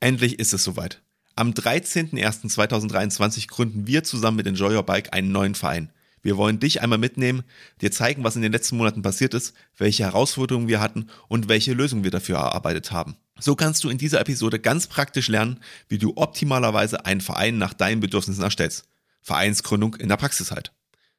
[0.00, 1.02] Endlich ist es soweit.
[1.36, 5.92] Am 13.01.2023 gründen wir zusammen mit Enjoy Your Bike einen neuen Verein.
[6.22, 7.44] Wir wollen dich einmal mitnehmen,
[7.82, 11.74] dir zeigen, was in den letzten Monaten passiert ist, welche Herausforderungen wir hatten und welche
[11.74, 13.16] Lösungen wir dafür erarbeitet haben.
[13.38, 17.74] So kannst du in dieser Episode ganz praktisch lernen, wie du optimalerweise einen Verein nach
[17.74, 18.86] deinen Bedürfnissen erstellst.
[19.20, 20.72] Vereinsgründung in der Praxis halt.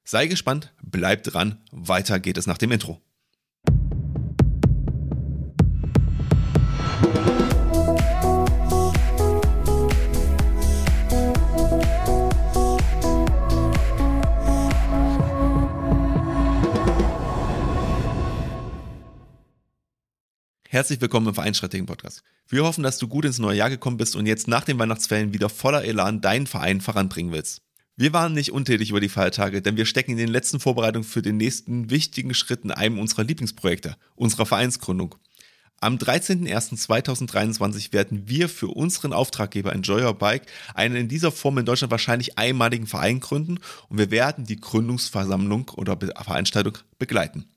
[0.04, 3.00] Sei gespannt, bleib dran, weiter geht es nach dem Intro.
[20.74, 22.24] Herzlich willkommen im Vereinsstrategen Podcast.
[22.48, 25.34] Wir hoffen, dass du gut ins neue Jahr gekommen bist und jetzt nach den Weihnachtsferien
[25.34, 27.62] wieder voller Elan deinen Verein voranbringen willst.
[27.98, 31.22] Wir waren nicht untätig über die Feiertage, denn wir stecken in den letzten Vorbereitungen für
[31.22, 35.16] den nächsten wichtigen Schritt in einem unserer Lieblingsprojekte, unserer Vereinsgründung.
[35.82, 41.66] Am 13.01.2023 werden wir für unseren Auftraggeber Enjoy Your Bike einen in dieser Form in
[41.66, 47.50] Deutschland wahrscheinlich einmaligen Verein gründen und wir werden die Gründungsversammlung oder Veranstaltung begleiten.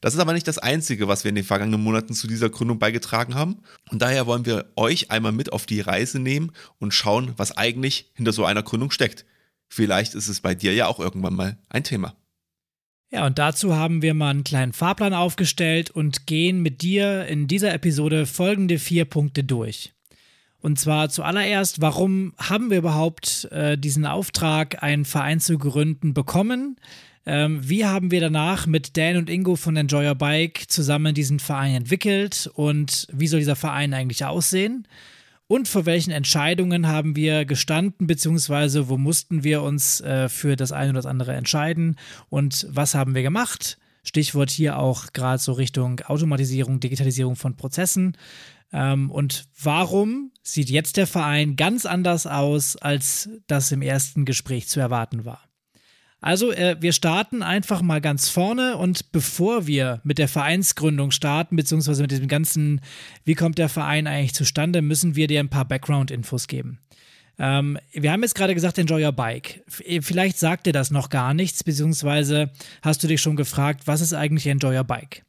[0.00, 2.78] Das ist aber nicht das Einzige, was wir in den vergangenen Monaten zu dieser Gründung
[2.78, 3.58] beigetragen haben.
[3.90, 8.10] Und daher wollen wir euch einmal mit auf die Reise nehmen und schauen, was eigentlich
[8.14, 9.26] hinter so einer Gründung steckt.
[9.68, 12.14] Vielleicht ist es bei dir ja auch irgendwann mal ein Thema.
[13.12, 17.48] Ja, und dazu haben wir mal einen kleinen Fahrplan aufgestellt und gehen mit dir in
[17.48, 19.92] dieser Episode folgende vier Punkte durch.
[20.60, 26.76] Und zwar zuallererst, warum haben wir überhaupt äh, diesen Auftrag, einen Verein zu gründen, bekommen?
[27.26, 31.38] Ähm, wie haben wir danach mit Dan und Ingo von Enjoy Your Bike zusammen diesen
[31.38, 34.88] Verein entwickelt und wie soll dieser Verein eigentlich aussehen?
[35.46, 40.72] Und vor welchen Entscheidungen haben wir gestanden, beziehungsweise wo mussten wir uns äh, für das
[40.72, 41.96] eine oder das andere entscheiden
[42.30, 43.76] und was haben wir gemacht?
[44.02, 48.16] Stichwort hier auch gerade so Richtung Automatisierung, Digitalisierung von Prozessen.
[48.72, 54.68] Ähm, und warum sieht jetzt der Verein ganz anders aus, als das im ersten Gespräch
[54.68, 55.49] zu erwarten war?
[56.20, 61.56] Also äh, wir starten einfach mal ganz vorne und bevor wir mit der Vereinsgründung starten,
[61.56, 62.82] beziehungsweise mit diesem ganzen,
[63.24, 66.78] wie kommt der Verein eigentlich zustande, müssen wir dir ein paar Background-Infos geben.
[67.38, 69.64] Ähm, wir haben jetzt gerade gesagt, Enjoy Your Bike.
[69.82, 72.50] Äh, vielleicht sagt dir das noch gar nichts, beziehungsweise
[72.82, 75.24] hast du dich schon gefragt, was ist eigentlich Enjoy Your Bike?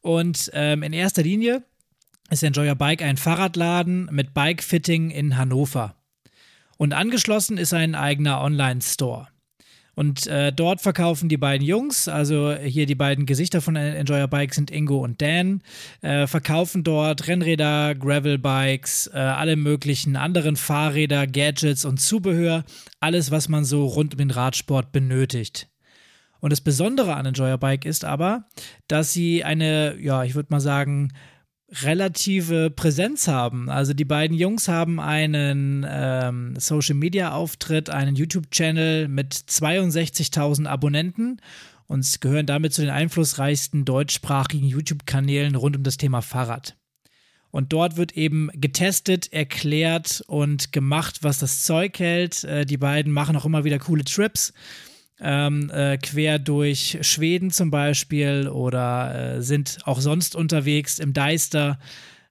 [0.00, 1.62] Und ähm, in erster Linie
[2.30, 5.94] ist Enjoy Your Bike ein Fahrradladen mit Bike-Fitting in Hannover.
[6.78, 9.28] Und angeschlossen ist ein eigener Online-Store.
[9.94, 14.54] Und äh, dort verkaufen die beiden Jungs, also hier die beiden Gesichter von Enjoyer Bike
[14.54, 15.62] sind Ingo und Dan,
[16.00, 22.64] äh, verkaufen dort Rennräder, Gravelbikes, äh, alle möglichen anderen Fahrräder, Gadgets und Zubehör,
[23.00, 25.68] alles, was man so rund um den Radsport benötigt.
[26.40, 28.46] Und das Besondere an Enjoyer Bike ist aber,
[28.88, 31.12] dass sie eine, ja, ich würde mal sagen,
[31.80, 33.70] relative Präsenz haben.
[33.70, 41.40] Also die beiden Jungs haben einen ähm, Social-Media-Auftritt, einen YouTube-Channel mit 62.000 Abonnenten
[41.86, 46.76] und gehören damit zu den einflussreichsten deutschsprachigen YouTube-Kanälen rund um das Thema Fahrrad.
[47.50, 52.44] Und dort wird eben getestet, erklärt und gemacht, was das Zeug hält.
[52.44, 54.52] Äh, die beiden machen auch immer wieder coole Trips
[55.22, 61.78] ähm, äh, quer durch Schweden zum Beispiel oder äh, sind auch sonst unterwegs im Deister.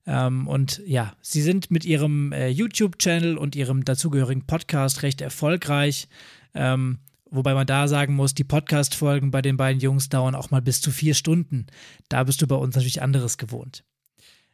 [0.05, 6.09] Ähm, und ja, sie sind mit ihrem äh, YouTube-Channel und ihrem dazugehörigen Podcast recht erfolgreich.
[6.53, 10.61] Ähm, wobei man da sagen muss, die Podcast-Folgen bei den beiden Jungs dauern auch mal
[10.61, 11.67] bis zu vier Stunden.
[12.09, 13.85] Da bist du bei uns natürlich anderes gewohnt.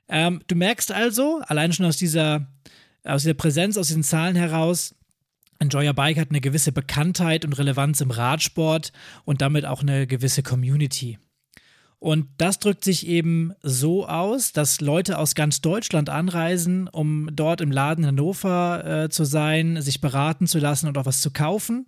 [0.09, 2.47] Ähm, du merkst also, allein schon aus dieser,
[3.03, 4.93] aus dieser Präsenz, aus diesen Zahlen heraus,
[5.59, 8.91] Enjoy Your Bike hat eine gewisse Bekanntheit und Relevanz im Radsport
[9.25, 11.17] und damit auch eine gewisse Community.
[11.99, 17.59] Und das drückt sich eben so aus, dass Leute aus ganz Deutschland anreisen, um dort
[17.59, 21.87] im Laden Hannover äh, zu sein, sich beraten zu lassen und auch was zu kaufen.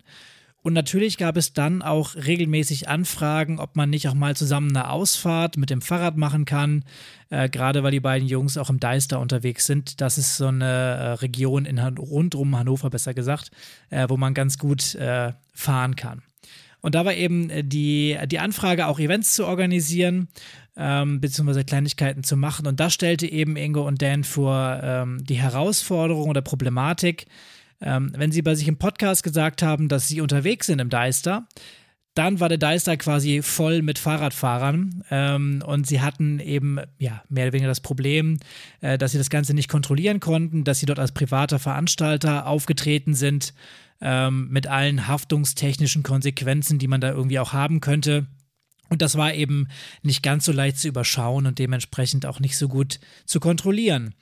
[0.62, 4.90] Und natürlich gab es dann auch regelmäßig Anfragen, ob man nicht auch mal zusammen eine
[4.90, 6.84] Ausfahrt mit dem Fahrrad machen kann.
[7.30, 10.00] Äh, Gerade weil die beiden Jungs auch im Deister unterwegs sind.
[10.02, 13.50] Das ist so eine äh, Region in Han rund um Hannover, besser gesagt,
[13.88, 16.22] äh, wo man ganz gut äh, fahren kann.
[16.82, 20.28] Und da war eben äh, die, die Anfrage, auch Events zu organisieren,
[20.76, 22.66] ähm, beziehungsweise Kleinigkeiten zu machen.
[22.66, 27.26] Und da stellte eben Ingo und Dan vor ähm, die Herausforderung oder Problematik,
[27.80, 31.46] ähm, wenn sie bei sich im Podcast gesagt haben, dass sie unterwegs sind im Deister,
[32.14, 37.44] dann war der Deister quasi voll mit Fahrradfahrern ähm, und sie hatten eben ja mehr
[37.44, 38.38] oder weniger das Problem,
[38.80, 43.14] äh, dass sie das Ganze nicht kontrollieren konnten, dass sie dort als privater Veranstalter aufgetreten
[43.14, 43.54] sind
[44.00, 48.26] ähm, mit allen haftungstechnischen Konsequenzen, die man da irgendwie auch haben könnte.
[48.88, 49.68] Und das war eben
[50.02, 54.14] nicht ganz so leicht zu überschauen und dementsprechend auch nicht so gut zu kontrollieren.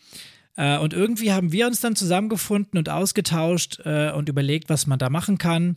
[0.59, 4.99] Äh, und irgendwie haben wir uns dann zusammengefunden und ausgetauscht äh, und überlegt, was man
[4.99, 5.77] da machen kann.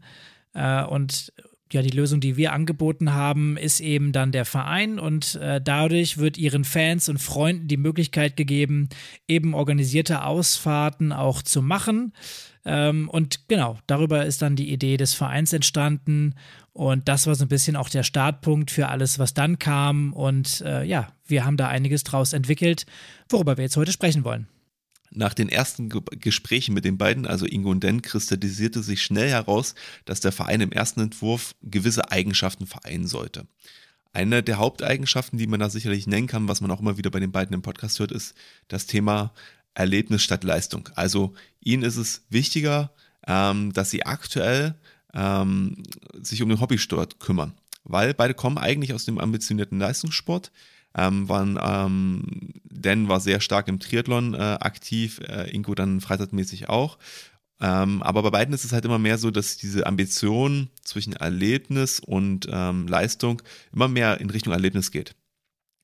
[0.54, 1.32] Äh, und
[1.72, 6.18] ja, die Lösung, die wir angeboten haben, ist eben dann der Verein und äh, dadurch
[6.18, 8.90] wird ihren Fans und Freunden die Möglichkeit gegeben,
[9.28, 12.12] eben organisierte Ausfahrten auch zu machen.
[12.66, 16.36] Ähm, und genau, darüber ist dann die Idee des Vereins entstanden
[16.74, 20.12] und das war so ein bisschen auch der Startpunkt für alles, was dann kam.
[20.12, 22.86] Und äh, ja, wir haben da einiges draus entwickelt,
[23.30, 24.48] worüber wir jetzt heute sprechen wollen.
[25.14, 29.30] Nach den ersten Ge Gesprächen mit den beiden, also Ingo und Den, kristallisierte sich schnell
[29.30, 29.76] heraus,
[30.06, 33.46] dass der Verein im ersten Entwurf gewisse Eigenschaften vereinen sollte.
[34.14, 37.20] Eine der Haupteigenschaften, die man da sicherlich nennen kann, was man auch immer wieder bei
[37.20, 38.36] den beiden im Podcast hört, ist
[38.68, 39.34] das Thema
[39.74, 40.90] Erlebnis statt Leistung.
[40.96, 42.92] Also ihnen ist es wichtiger,
[43.28, 44.76] ähm, dass sie aktuell
[45.14, 45.84] ähm,
[46.22, 47.54] sich um den Hobbysport kümmern.
[47.84, 50.52] Weil beide kommen eigentlich aus dem ambitionierten Leistungssport.
[50.96, 52.24] Ähm, waren, ähm,
[52.66, 56.98] Dan war sehr stark im Triathlon äh, aktiv, äh, Ingo dann freizeitmäßig auch.
[57.62, 62.00] Ähm, aber bei beiden ist es halt immer mehr so, dass diese Ambition zwischen Erlebnis
[62.00, 63.42] und ähm, Leistung
[63.72, 65.16] immer mehr in Richtung Erlebnis geht.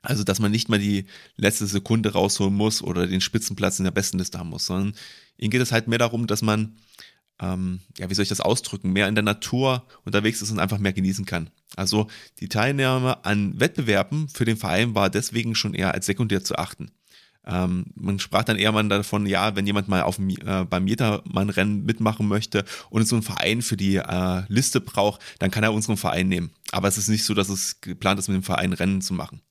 [0.01, 1.05] Also, dass man nicht mal die
[1.35, 4.95] letzte Sekunde rausholen muss oder den Spitzenplatz in der besten Liste haben muss, sondern
[5.37, 6.77] ihnen geht es halt mehr darum, dass man
[7.39, 10.79] ähm, ja, wie soll ich das ausdrücken, mehr in der Natur unterwegs ist und einfach
[10.79, 11.49] mehr genießen kann.
[11.75, 12.07] Also
[12.39, 16.91] die Teilnahme an Wettbewerben für den Verein war deswegen schon eher als sekundär zu achten.
[17.45, 21.85] Ähm, man sprach dann eher mal davon, ja, wenn jemand mal auf, äh, beim Jedermann-Rennen
[21.85, 25.95] mitmachen möchte und so einen Verein für die äh, Liste braucht, dann kann er unseren
[25.95, 26.51] Verein nehmen.
[26.71, 29.41] Aber es ist nicht so, dass es geplant ist, mit dem Verein Rennen zu machen.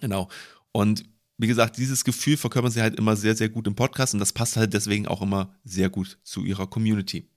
[0.00, 0.28] Genau.
[0.72, 1.04] Und
[1.38, 4.32] wie gesagt, dieses Gefühl verkörpern sie halt immer sehr, sehr gut im Podcast und das
[4.32, 7.28] passt halt deswegen auch immer sehr gut zu ihrer Community.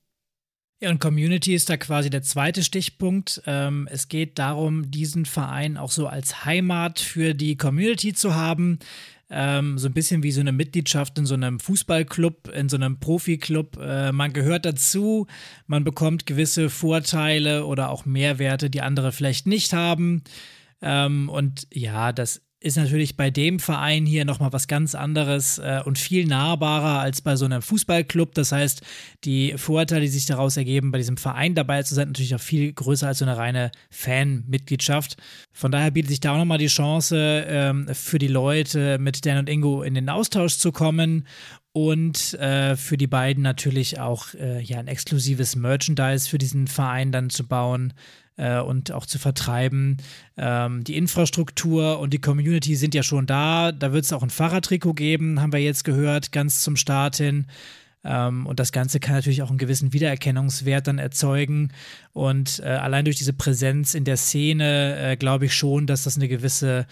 [0.81, 3.41] Ja, und Community ist da quasi der zweite Stichpunkt.
[3.45, 8.79] Ähm, es geht darum, diesen Verein auch so als Heimat für die Community zu haben.
[9.29, 12.97] Ähm, so ein bisschen wie so eine Mitgliedschaft in so einem Fußballclub, in so einem
[12.99, 13.77] Profiklub.
[13.77, 15.27] Äh, man gehört dazu,
[15.67, 20.23] man bekommt gewisse Vorteile oder auch Mehrwerte, die andere vielleicht nicht haben.
[20.81, 25.81] Ähm, und ja, das ist natürlich bei dem Verein hier nochmal was ganz anderes äh,
[25.85, 28.33] und viel nahbarer als bei so einem Fußballclub.
[28.33, 28.81] Das heißt,
[29.23, 32.73] die Vorteile, die sich daraus ergeben, bei diesem Verein dabei zu sein, natürlich auch viel
[32.73, 35.15] größer als so eine reine Fanmitgliedschaft.
[35.53, 39.37] Von daher bietet sich da auch nochmal die Chance ähm, für die Leute, mit Dan
[39.37, 41.25] und Ingo in den Austausch zu kommen
[41.71, 47.11] und äh, für die beiden natürlich auch äh, ja, ein exklusives Merchandise für diesen Verein
[47.11, 47.93] dann zu bauen
[48.39, 49.97] äh, und auch zu vertreiben.
[50.37, 53.71] Ähm, die Infrastruktur und die Community sind ja schon da.
[53.71, 57.47] Da wird es auch ein Fahrradtrikot geben, haben wir jetzt gehört, ganz zum Start hin.
[58.03, 61.73] Ähm, und das Ganze kann natürlich auch einen gewissen Wiedererkennungswert dann erzeugen.
[62.13, 66.15] Und äh, allein durch diese Präsenz in der Szene äh, glaube ich schon, dass das
[66.15, 66.87] eine gewisse,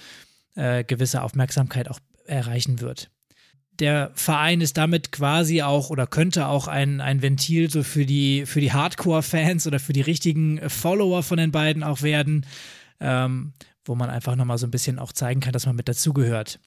[0.55, 3.09] äh, gewisse Aufmerksamkeit auch erreichen wird
[3.79, 8.45] der Verein ist damit quasi auch oder könnte auch ein, ein Ventil so für die,
[8.45, 12.45] für die Hardcore-Fans oder für die richtigen Follower von den beiden auch werden,
[12.99, 13.53] ähm,
[13.85, 16.59] wo man einfach nochmal so ein bisschen auch zeigen kann, dass man mit dazugehört.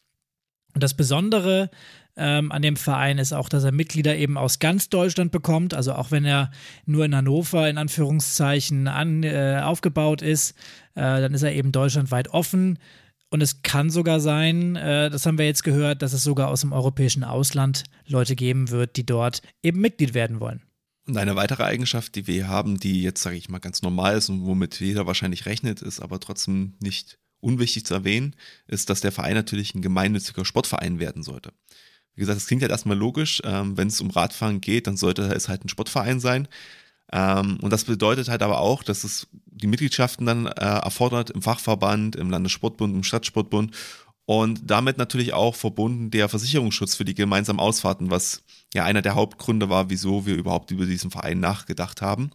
[0.74, 1.70] Und das Besondere
[2.16, 5.74] ähm, an dem Verein ist auch, dass er Mitglieder eben aus ganz Deutschland bekommt.
[5.74, 6.50] Also auch wenn er
[6.86, 10.52] nur in Hannover in Anführungszeichen an, äh, aufgebaut ist,
[10.94, 12.78] äh, dann ist er eben deutschlandweit offen.
[13.30, 16.62] Und es kann sogar sein, äh, das haben wir jetzt gehört, dass es sogar aus
[16.62, 20.62] dem europäischen Ausland Leute geben wird, die dort eben Mitglied werden wollen.
[21.06, 24.28] Und eine weitere Eigenschaft, die wir haben, die jetzt, sage ich mal, ganz normal ist
[24.28, 29.12] und womit jeder wahrscheinlich rechnet, ist aber trotzdem nicht unwichtig zu erwähnen, ist, dass der
[29.12, 31.52] Verein natürlich ein gemeinnütziger Sportverein werden sollte.
[32.14, 33.40] Wie gesagt, das klingt halt erstmal logisch.
[33.44, 36.48] Ähm, Wenn es um Radfahren geht, dann sollte es halt ein Sportverein sein.
[37.12, 41.42] Ähm, und das bedeutet halt aber auch, dass es die Mitgliedschaften dann äh, erfordert im
[41.42, 43.74] Fachverband, im Landessportbund, im Stadtsportbund
[44.26, 49.16] und damit natürlich auch verbunden der Versicherungsschutz für die gemeinsamen Ausfahrten, was ja einer der
[49.16, 52.30] Hauptgründe war, wieso wir überhaupt über diesen Verein nachgedacht haben.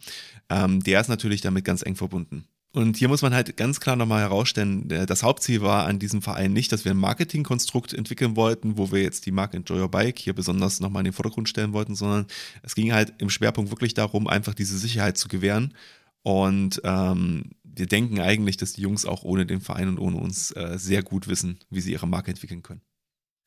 [0.50, 2.44] Ähm, der ist natürlich damit ganz eng verbunden.
[2.76, 6.52] Und hier muss man halt ganz klar nochmal herausstellen, das Hauptziel war an diesem Verein
[6.52, 10.18] nicht, dass wir ein Marketingkonstrukt entwickeln wollten, wo wir jetzt die Marke Enjoy Your Bike
[10.18, 12.26] hier besonders nochmal in den Vordergrund stellen wollten, sondern
[12.62, 15.72] es ging halt im Schwerpunkt wirklich darum, einfach diese Sicherheit zu gewähren.
[16.20, 20.50] Und ähm, wir denken eigentlich, dass die Jungs auch ohne den Verein und ohne uns
[20.50, 22.82] äh, sehr gut wissen, wie sie ihre Marke entwickeln können.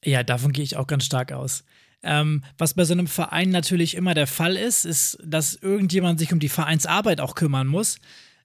[0.04, 1.64] Ja, davon gehe ich auch ganz stark aus.
[2.02, 6.34] Ähm, was bei so einem Verein natürlich immer der Fall ist, ist, dass irgendjemand sich
[6.34, 8.00] um die Vereinsarbeit auch kümmern muss.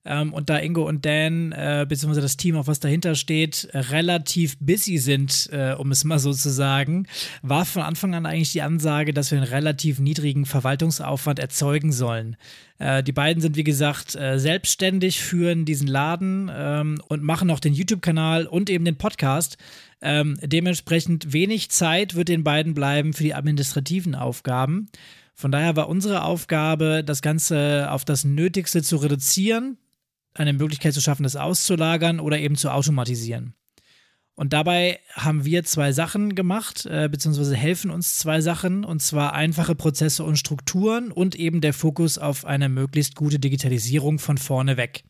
[0.04, 4.58] Ähm, und da Ingo und Dan, äh, beziehungsweise das Team, auf was dahinter steht, relativ
[4.58, 7.06] busy sind, äh, um es mal so zu sagen,
[7.42, 12.36] war von Anfang an eigentlich die Ansage, dass wir einen relativ niedrigen Verwaltungsaufwand erzeugen sollen.
[12.78, 17.60] Äh, die beiden sind, wie gesagt, äh, selbstständig, führen diesen Laden ähm, und machen auch
[17.60, 19.56] den YouTube-Kanal und eben den Podcast.
[20.02, 24.88] Ähm, dementsprechend wenig Zeit wird den beiden bleiben für die administrativen Aufgaben.
[25.34, 29.78] Von daher war unsere Aufgabe, das Ganze auf das Nötigste zu reduzieren,
[30.34, 33.54] eine Möglichkeit zu schaffen, das auszulagern oder eben zu automatisieren.
[34.36, 39.32] Und dabei haben wir zwei Sachen gemacht, äh, beziehungsweise helfen uns zwei Sachen, und zwar
[39.32, 44.76] einfache Prozesse und Strukturen und eben der Fokus auf eine möglichst gute Digitalisierung von vorne
[44.76, 45.04] weg.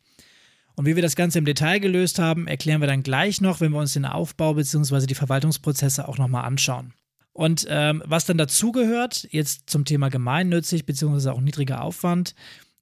[0.76, 3.73] Und wie wir das Ganze im Detail gelöst haben, erklären wir dann gleich noch, wenn
[3.73, 6.93] wir uns den Aufbau beziehungsweise die Verwaltungsprozesse auch nochmal anschauen.
[7.33, 12.35] Und ähm, was dann dazugehört, jetzt zum Thema gemeinnützig beziehungsweise auch niedriger Aufwand,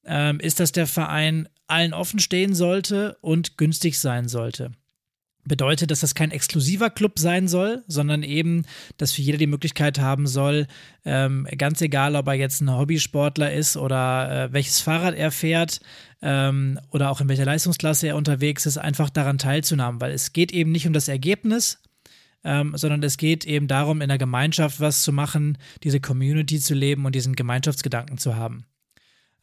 [0.05, 4.73] ähm, ist, dass der Verein allen offen stehen sollte und günstig sein sollte.
[5.45, 8.65] Bedeutet, dass das kein exklusiver Club sein soll, sondern eben,
[8.97, 10.69] dass für jeder die Möglichkeit haben soll,
[11.05, 15.81] ähm, ganz egal, ob er jetzt ein Hobbysportler ist oder äh, welches Fahrrad er fährt
[16.21, 20.53] ähm, oder auch in welcher Leistungsklasse er unterwegs ist, einfach daran teilzunehmen, weil es geht
[20.53, 21.81] eben nicht um das Ergebnis,
[22.45, 26.75] ähm, sondern es geht eben darum, in der Gemeinschaft was zu machen, diese Community zu
[26.75, 28.65] leben und diesen Gemeinschaftsgedanken zu haben.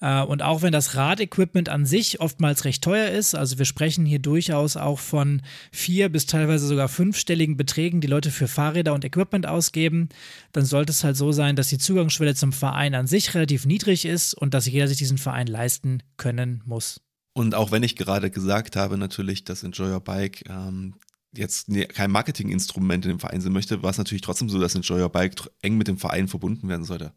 [0.02, 4.06] Äh, und auch wenn das Radequipment an sich oftmals recht teuer ist, also wir sprechen
[4.06, 5.42] hier durchaus auch von
[5.72, 10.10] vier bis teilweise sogar fünfstelligen Beträgen, die Leute für Fahrräder und Equipment ausgeben,
[10.52, 14.06] dann sollte es halt so sein, dass die Zugangsschwelle zum Verein an sich relativ niedrig
[14.06, 17.02] ist und dass jeder sich diesen Verein leisten können muss.
[17.34, 20.96] Und auch wenn ich gerade gesagt habe, natürlich, dass Enjoy Your Bike ähm,
[21.34, 25.02] jetzt kein Marketinginstrument in dem Verein sein möchte, war es natürlich trotzdem so, dass Enjoy
[25.02, 27.14] Your Bike eng mit dem Verein verbunden werden sollte.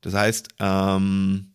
[0.00, 1.52] Das heißt, ähm,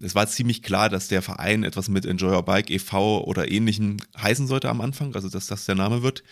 [0.00, 3.24] es war ziemlich klar, dass der Verein etwas mit Enjoy Your Bike e.V.
[3.24, 6.22] oder ähnlichem heißen sollte am Anfang, also dass das der Name wird.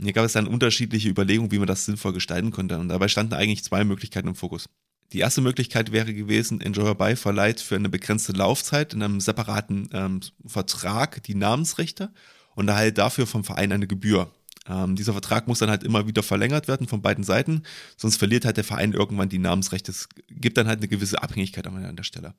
[0.00, 2.78] hier gab es dann unterschiedliche Überlegungen, wie man das sinnvoll gestalten konnte.
[2.78, 4.68] Und dabei standen eigentlich zwei Möglichkeiten im Fokus.
[5.12, 9.20] Die erste Möglichkeit wäre gewesen, Enjoy Your Bike verleiht für eine begrenzte Laufzeit in einem
[9.20, 12.12] separaten ähm, Vertrag die Namensrechte
[12.56, 14.32] und erhält dafür vom Verein eine Gebühr.
[14.68, 17.62] Ähm, dieser Vertrag muss dann halt immer wieder verlängert werden von beiden Seiten,
[17.96, 19.92] sonst verliert halt der Verein irgendwann die Namensrechte.
[19.92, 22.34] Es gibt dann halt eine gewisse Abhängigkeit an der Stelle.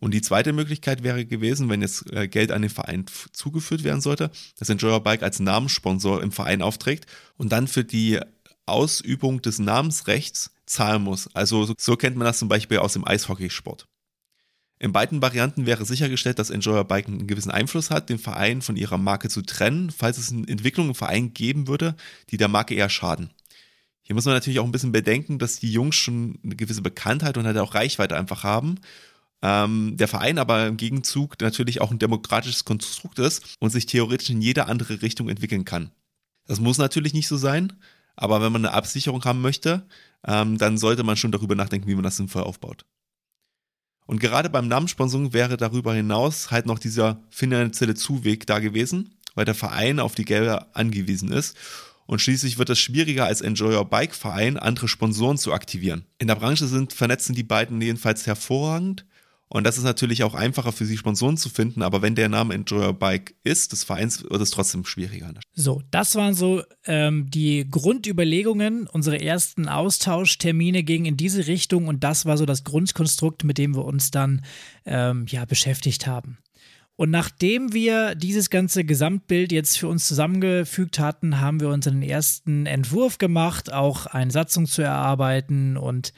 [0.00, 4.00] Und die zweite Möglichkeit wäre gewesen, wenn jetzt äh, Geld an den Verein zugeführt werden
[4.00, 8.20] sollte, dass Enjoyer Bike als Namenssponsor im Verein aufträgt und dann für die
[8.66, 11.34] Ausübung des Namensrechts zahlen muss.
[11.34, 13.88] Also so kennt man das zum Beispiel aus dem Eishockeysport.
[14.78, 18.76] In beiden Varianten wäre sichergestellt, dass Enjoyer Bike einen gewissen Einfluss hat, den Verein von
[18.76, 21.96] ihrer Marke zu trennen, falls es eine Entwicklung im Verein geben würde,
[22.30, 23.30] die der Marke eher schaden.
[24.02, 27.36] Hier muss man natürlich auch ein bisschen bedenken, dass die Jungs schon eine gewisse Bekanntheit
[27.36, 28.76] und halt auch Reichweite einfach haben.
[29.40, 34.30] Ähm, der Verein aber im Gegenzug natürlich auch ein demokratisches Konstrukt ist und sich theoretisch
[34.30, 35.92] in jede andere Richtung entwickeln kann.
[36.46, 37.74] Das muss natürlich nicht so sein,
[38.16, 39.86] aber wenn man eine Absicherung haben möchte,
[40.26, 42.84] ähm, dann sollte man schon darüber nachdenken, wie man das sinnvoll aufbaut.
[44.06, 49.44] Und gerade beim Namenssponsoring wäre darüber hinaus halt noch dieser finanzielle Zuweg da gewesen, weil
[49.44, 51.56] der Verein auf die Gelder angewiesen ist.
[52.06, 56.06] Und schließlich wird es schwieriger als Enjoyer Bike Verein, andere Sponsoren zu aktivieren.
[56.16, 59.04] In der Branche sind vernetzen die beiden jedenfalls hervorragend
[59.48, 62.54] und das ist natürlich auch einfacher für sie, Sponsoren zu finden, aber wenn der Name
[62.54, 65.32] Enjoyer Bike ist, des Vereins, wird es trotzdem schwieriger.
[65.54, 68.86] So, das waren so ähm, die Grundüberlegungen.
[68.86, 73.74] Unsere ersten Austauschtermine gingen in diese Richtung und das war so das Grundkonstrukt, mit dem
[73.74, 74.44] wir uns dann
[74.84, 76.38] ähm, ja, beschäftigt haben.
[76.96, 82.66] Und nachdem wir dieses ganze Gesamtbild jetzt für uns zusammengefügt hatten, haben wir unseren ersten
[82.66, 86.12] Entwurf gemacht, auch eine Satzung zu erarbeiten und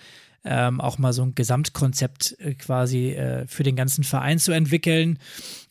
[0.44, 5.18] ähm, auch mal so ein Gesamtkonzept äh, quasi äh, für den ganzen Verein zu entwickeln.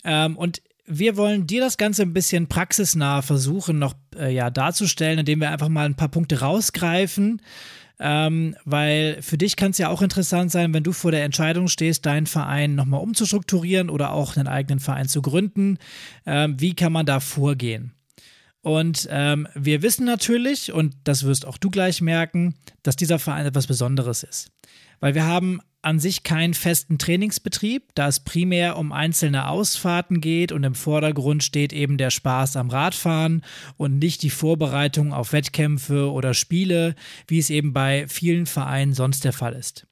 [0.04, 5.20] Ähm, und wir wollen dir das Ganze ein bisschen praxisnah versuchen, noch äh, ja, darzustellen,
[5.20, 7.42] indem wir einfach mal ein paar Punkte rausgreifen.
[8.02, 11.68] Ähm, weil für dich kann es ja auch interessant sein, wenn du vor der Entscheidung
[11.68, 15.78] stehst, deinen Verein nochmal umzustrukturieren oder auch einen eigenen Verein zu gründen.
[16.26, 17.94] Ähm, wie kann man da vorgehen?
[18.62, 23.46] Und ähm, wir wissen natürlich, und das wirst auch du gleich merken, dass dieser Verein
[23.46, 24.52] etwas Besonderes ist.
[25.00, 30.52] Weil wir haben an sich keinen festen Trainingsbetrieb, da es primär um einzelne Ausfahrten geht
[30.52, 33.46] und im Vordergrund steht eben der Spaß am Radfahren
[33.78, 36.96] und nicht die Vorbereitung auf Wettkämpfe oder Spiele,
[37.28, 39.88] wie es eben bei vielen Vereinen sonst der Fall ist.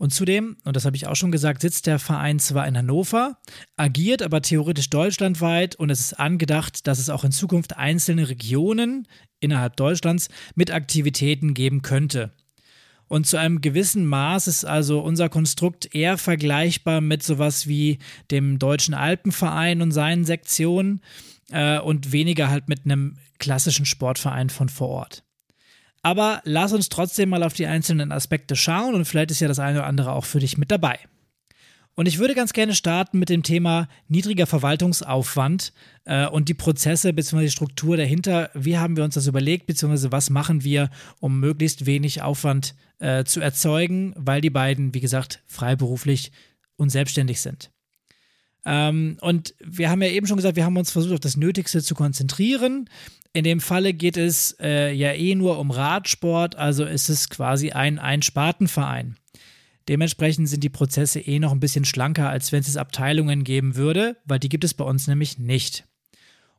[0.00, 3.36] Und zudem, und das habe ich auch schon gesagt, sitzt der Verein zwar in Hannover,
[3.76, 9.06] agiert aber theoretisch deutschlandweit und es ist angedacht, dass es auch in Zukunft einzelne Regionen
[9.40, 12.32] innerhalb Deutschlands mit Aktivitäten geben könnte.
[13.08, 17.98] Und zu einem gewissen Maß ist also unser Konstrukt eher vergleichbar mit sowas wie
[18.30, 21.02] dem Deutschen Alpenverein und seinen Sektionen
[21.50, 25.24] äh, und weniger halt mit einem klassischen Sportverein von vor Ort.
[26.02, 29.58] Aber lass uns trotzdem mal auf die einzelnen Aspekte schauen und vielleicht ist ja das
[29.58, 30.98] eine oder andere auch für dich mit dabei.
[31.94, 35.72] Und ich würde ganz gerne starten mit dem Thema niedriger Verwaltungsaufwand
[36.04, 37.42] äh, und die Prozesse bzw.
[37.42, 38.50] die Struktur dahinter.
[38.54, 40.88] Wie haben wir uns das überlegt, beziehungsweise was machen wir,
[41.18, 46.32] um möglichst wenig Aufwand äh, zu erzeugen, weil die beiden, wie gesagt, freiberuflich
[46.76, 47.70] und selbstständig sind.
[48.64, 51.82] Ähm, und wir haben ja eben schon gesagt, wir haben uns versucht, auf das Nötigste
[51.82, 52.88] zu konzentrieren.
[53.32, 57.70] In dem Falle geht es äh, ja eh nur um Radsport, also ist es quasi
[57.70, 59.16] ein Einspartenverein.
[59.88, 64.16] Dementsprechend sind die Prozesse eh noch ein bisschen schlanker, als wenn es Abteilungen geben würde,
[64.24, 65.84] weil die gibt es bei uns nämlich nicht.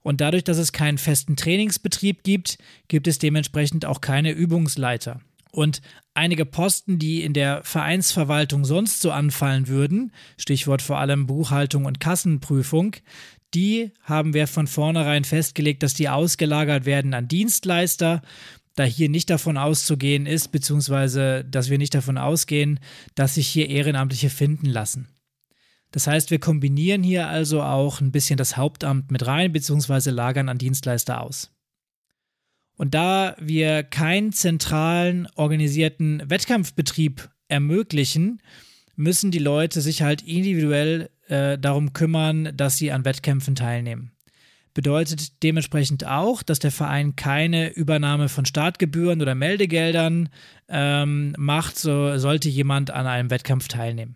[0.02, 5.22] Und dadurch, dass es keinen festen Trainingsbetrieb gibt, gibt es dementsprechend auch keine Übungsleiter.
[5.52, 5.82] Und
[6.14, 12.00] einige Posten, die in der Vereinsverwaltung sonst so anfallen würden, Stichwort vor allem Buchhaltung und
[12.00, 12.96] Kassenprüfung,
[13.54, 18.22] die haben wir von vornherein festgelegt, dass die ausgelagert werden an Dienstleister
[18.76, 22.80] da hier nicht davon auszugehen ist, beziehungsweise dass wir nicht davon ausgehen,
[23.16, 25.10] dass sich hier Ehrenamtliche finden lassen.
[25.92, 30.48] Das heißt, wir kombinieren hier also auch ein bisschen das Hauptamt mit rein, beziehungsweise lagern
[30.48, 31.52] an Dienstleister aus.
[32.78, 38.42] Und da wir keinen zentralen organisierten Wettkampfbetrieb ermöglichen,
[38.96, 44.12] müssen die Leute sich halt individuell äh, darum kümmern, dass sie an Wettkämpfen teilnehmen
[44.74, 50.30] bedeutet dementsprechend auch, dass der Verein keine Übernahme von Startgebühren oder Meldegeldern
[50.70, 54.16] ähm, macht, so sollte jemand an einem Wettkampf teilnehmen.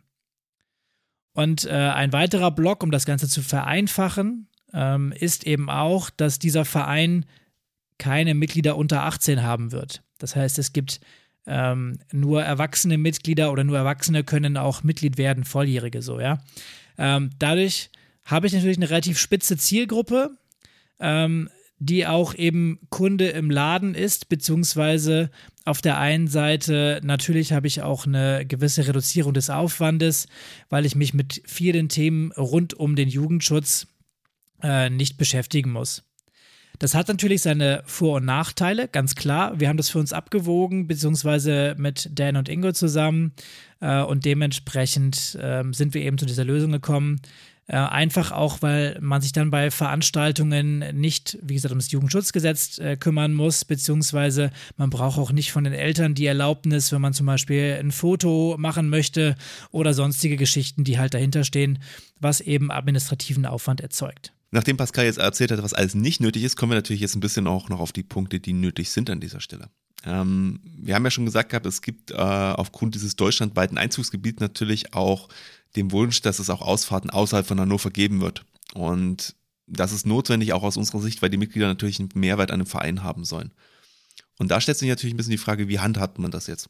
[1.33, 6.39] Und äh, ein weiterer Block, um das Ganze zu vereinfachen, ähm, ist eben auch, dass
[6.39, 7.25] dieser Verein
[7.97, 10.03] keine Mitglieder unter 18 haben wird.
[10.17, 11.01] Das heißt, es gibt
[11.45, 16.39] ähm, nur erwachsene Mitglieder oder nur Erwachsene können auch Mitglied werden, Volljährige so, ja.
[16.97, 17.89] Ähm, dadurch
[18.23, 20.37] habe ich natürlich eine relativ spitze Zielgruppe,
[20.99, 25.29] ähm, die auch eben Kunde im Laden ist, beziehungsweise
[25.65, 30.27] auf der einen Seite natürlich habe ich auch eine gewisse Reduzierung des Aufwandes,
[30.69, 33.87] weil ich mich mit vielen Themen rund um den Jugendschutz
[34.63, 36.03] äh, nicht beschäftigen muss.
[36.79, 39.59] Das hat natürlich seine Vor- und Nachteile, ganz klar.
[39.59, 43.33] Wir haben das für uns abgewogen, beziehungsweise mit Dan und Ingo zusammen.
[43.79, 47.21] Äh, und dementsprechend äh, sind wir eben zu dieser Lösung gekommen.
[47.67, 52.95] Äh, einfach auch, weil man sich dann bei Veranstaltungen nicht, wie gesagt, ums Jugendschutzgesetz äh,
[52.95, 57.25] kümmern muss, beziehungsweise man braucht auch nicht von den Eltern die Erlaubnis, wenn man zum
[57.25, 59.35] Beispiel ein Foto machen möchte
[59.71, 61.79] oder sonstige Geschichten, die halt dahinter stehen,
[62.19, 64.34] was eben administrativen Aufwand erzeugt.
[64.51, 67.19] Nachdem Pascal jetzt erzählt hat, was alles nicht nötig ist, kommen wir natürlich jetzt ein
[67.19, 69.69] bisschen auch noch auf die Punkte, die nötig sind an dieser Stelle.
[70.05, 74.93] Ähm, wir haben ja schon gesagt gehabt, es gibt äh, aufgrund dieses deutschlandweiten Einzugsgebiets natürlich
[74.93, 75.29] auch
[75.75, 78.45] dem Wunsch, dass es auch Ausfahrten außerhalb von Hannover geben wird.
[78.73, 79.35] Und
[79.67, 82.67] das ist notwendig auch aus unserer Sicht, weil die Mitglieder natürlich einen Mehrwert an dem
[82.67, 83.51] Verein haben sollen.
[84.37, 86.69] Und da stellt sich natürlich ein bisschen die Frage, wie handhabt man das jetzt?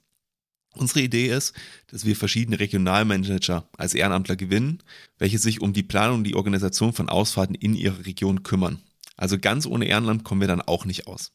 [0.76, 1.54] Unsere Idee ist,
[1.88, 4.84] dass wir verschiedene Regionalmanager als Ehrenamtler gewinnen,
[5.18, 8.82] welche sich um die Planung und die Organisation von Ausfahrten in ihrer Region kümmern.
[9.18, 11.32] Also ganz ohne Ehrenamt kommen wir dann auch nicht aus.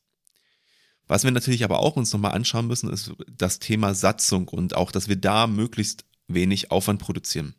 [1.07, 4.93] Was wir natürlich aber auch uns nochmal anschauen müssen, ist das Thema Satzung und auch,
[4.93, 7.55] dass wir da möglichst wenig Aufwand produzieren.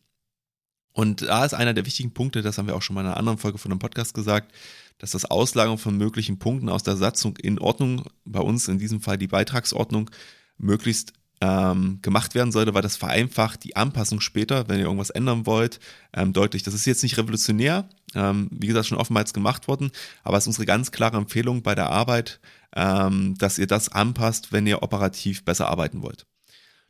[0.94, 3.18] Und da ist einer der wichtigen Punkte, das haben wir auch schon mal in einer
[3.18, 4.54] anderen Folge von einem Podcast gesagt,
[5.00, 9.02] dass das Auslagern von möglichen Punkten aus der Satzung in Ordnung, bei uns in diesem
[9.02, 10.12] Fall die Beitragsordnung,
[10.58, 15.46] möglichst ähm, gemacht werden sollte, weil das vereinfacht die Anpassung später, wenn ihr irgendwas ändern
[15.46, 15.80] wollt,
[16.14, 16.64] ähm, deutlich.
[16.64, 19.92] Das ist jetzt nicht revolutionär, ähm, wie gesagt, schon oftmals gemacht worden,
[20.24, 22.40] aber es ist unsere ganz klare Empfehlung bei der Arbeit,
[22.76, 26.28] ähm, dass ihr das anpasst, wenn ihr operativ besser arbeiten wollt.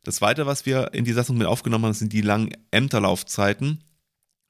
[0.04, 3.84] Das zweite, was wir in die Satzung mit aufgenommen haben, sind die langen Ämterlaufzeiten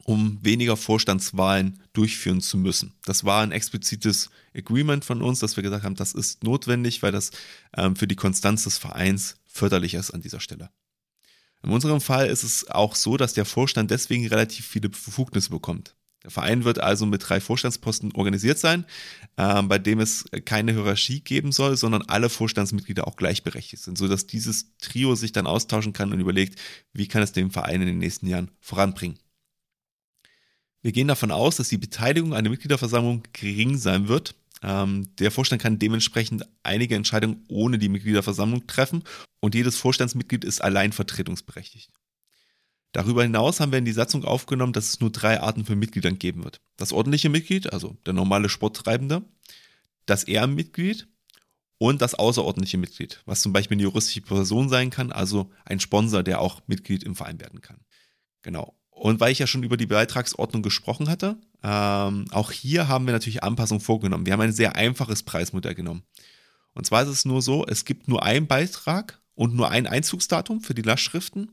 [0.04, 2.94] um weniger Vorstandswahlen durchführen zu müssen.
[3.06, 7.12] Das war ein explizites Agreement von uns, dass wir gesagt haben, das ist notwendig, weil
[7.12, 7.32] das
[7.76, 10.70] ähm, für die Konstanz des Vereins förderlich ist an dieser Stelle.
[11.64, 15.96] In unserem Fall ist es auch so, dass der Vorstand deswegen relativ viele Befugnisse bekommt.
[16.24, 18.86] Der Verein wird also mit drei Vorstandsposten organisiert sein,
[19.38, 24.28] äh, bei dem es keine Hierarchie geben soll, sondern alle Vorstandsmitglieder auch gleichberechtigt sind, sodass
[24.28, 26.60] dieses Trio sich dann austauschen kann und überlegt,
[26.94, 29.18] wie kann es den Verein in den nächsten Jahren voranbringen.
[30.84, 34.36] Wir gehen davon aus, dass die Beteiligung an der Mitgliederversammlung gering sein wird.
[34.64, 39.04] Ähm, der Vorstand kann dementsprechend einige Entscheidungen ohne die Mitgliederversammlung treffen
[39.40, 41.92] und jedes Vorstandsmitglied ist allein vertretungsberechtigt.
[42.92, 46.20] Darüber hinaus haben wir in die Satzung aufgenommen, dass es nur drei Arten von Mitgliedern
[46.20, 46.62] geben wird.
[46.76, 49.24] Das ordentliche Mitglied, also der normale Sporttreibende,
[50.06, 51.08] das Ehrenmitglied
[51.78, 56.22] und das außerordentliche Mitglied, was zum Beispiel eine juristische Person sein kann, also ein Sponsor,
[56.22, 57.80] der auch Mitglied im Verein werden kann.
[58.42, 58.76] Genau.
[59.02, 63.14] Und weil ich ja schon über die Beitragsordnung gesprochen hatte, ähm, auch hier haben wir
[63.14, 64.28] natürlich Anpassungen vorgenommen.
[64.28, 66.04] Wir haben ein sehr einfaches Preismodell genommen.
[66.76, 70.62] Und zwar ist es nur so, es gibt nur einen Beitrag und nur ein Einzugsdatum
[70.62, 71.52] für die Lastschriften.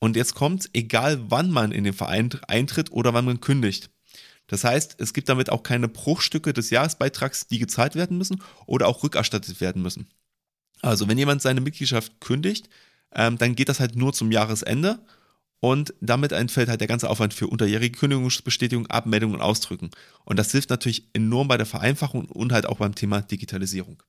[0.00, 3.90] Und jetzt kommt, egal wann man in den Verein eintritt oder wann man kündigt.
[4.48, 8.88] Das heißt, es gibt damit auch keine Bruchstücke des Jahresbeitrags, die gezahlt werden müssen oder
[8.88, 10.08] auch rückerstattet werden müssen.
[10.82, 12.68] Also wenn jemand seine Mitgliedschaft kündigt,
[13.14, 14.98] ähm, dann geht das halt nur zum Jahresende
[15.64, 19.90] und damit entfällt halt der ganze Aufwand für unterjährige Kündigungsbestätigung, Abmeldung und Ausdrücken.
[20.26, 24.02] Und das hilft natürlich enorm bei der Vereinfachung und halt auch beim Thema Digitalisierung.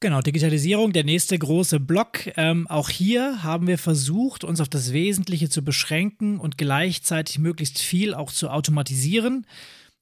[0.00, 2.26] Genau, Digitalisierung, der nächste große Block.
[2.36, 7.78] Ähm, auch hier haben wir versucht, uns auf das Wesentliche zu beschränken und gleichzeitig möglichst
[7.78, 9.46] viel auch zu automatisieren.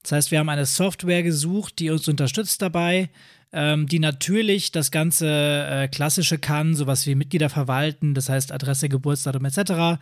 [0.03, 3.09] Das heißt, wir haben eine Software gesucht, die uns unterstützt dabei,
[3.51, 8.89] ähm, die natürlich das ganze äh, Klassische kann, sowas wie Mitglieder verwalten, das heißt Adresse,
[8.89, 9.99] Geburtsdatum etc.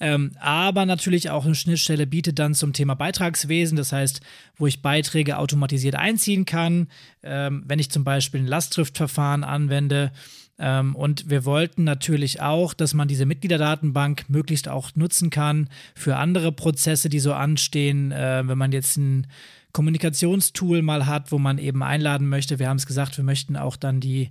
[0.00, 4.20] Ähm, aber natürlich auch eine Schnittstelle bietet dann zum Thema Beitragswesen, das heißt,
[4.56, 6.88] wo ich Beiträge automatisiert einziehen kann,
[7.22, 10.12] ähm, wenn ich zum Beispiel ein Lastschriftverfahren anwende.
[10.58, 16.16] Ähm, und wir wollten natürlich auch, dass man diese Mitgliederdatenbank möglichst auch nutzen kann für
[16.16, 19.26] andere Prozesse, die so anstehen, äh, wenn man jetzt ein
[19.72, 22.58] Kommunikationstool mal hat, wo man eben einladen möchte.
[22.58, 24.30] Wir haben es gesagt, wir möchten auch dann die,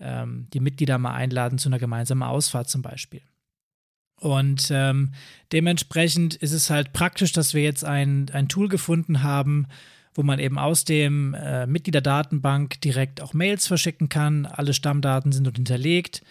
[0.00, 3.22] ähm, die Mitglieder mal einladen zu einer gemeinsamen Ausfahrt zum Beispiel.
[4.20, 5.12] Und ähm,
[5.52, 9.66] dementsprechend ist es halt praktisch, dass wir jetzt ein, ein Tool gefunden haben,
[10.14, 14.46] wo man eben aus dem äh, Mitgliederdatenbank direkt auch Mails verschicken kann.
[14.46, 16.22] Alle Stammdaten sind dort hinterlegt.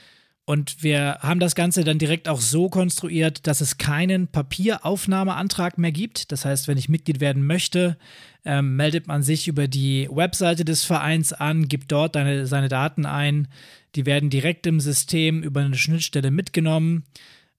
[0.49, 5.91] Und wir haben das Ganze dann direkt auch so konstruiert, dass es keinen Papieraufnahmeantrag mehr
[5.91, 6.31] gibt.
[6.31, 7.97] Das heißt, wenn ich Mitglied werden möchte,
[8.45, 13.05] ähm, meldet man sich über die Webseite des Vereins an, gibt dort deine, seine Daten
[13.05, 13.49] ein.
[13.95, 17.03] Die werden direkt im System über eine Schnittstelle mitgenommen.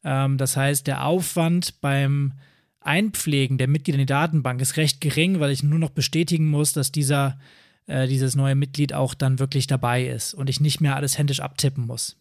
[0.02, 2.32] Ähm, das heißt, der Aufwand beim
[2.80, 6.72] Einpflegen der Mitglieder in die Datenbank ist recht gering, weil ich nur noch bestätigen muss,
[6.72, 7.38] dass dieser,
[7.86, 11.40] äh, dieses neue Mitglied auch dann wirklich dabei ist und ich nicht mehr alles händisch
[11.40, 12.16] abtippen muss.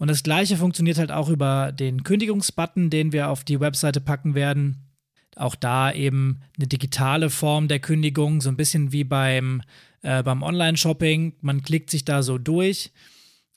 [0.00, 4.34] Und das gleiche funktioniert halt auch über den Kündigungsbutton, den wir auf die Webseite packen
[4.34, 4.88] werden.
[5.36, 9.60] Auch da eben eine digitale Form der Kündigung, so ein bisschen wie beim,
[10.00, 11.34] äh, beim Online-Shopping.
[11.42, 12.92] Man klickt sich da so durch.